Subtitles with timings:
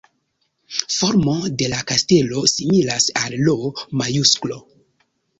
[0.93, 4.57] Formo de la kastelo similas al L-majusklo.